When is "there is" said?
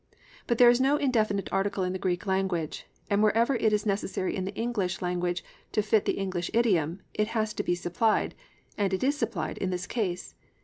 0.57-0.81